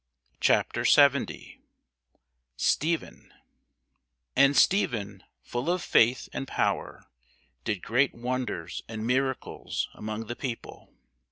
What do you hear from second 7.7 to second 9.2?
great wonders and